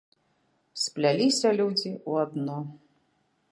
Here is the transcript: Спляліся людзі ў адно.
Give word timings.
Спляліся 0.83 1.47
людзі 1.61 1.91
ў 1.93 2.11
адно. 2.25 2.57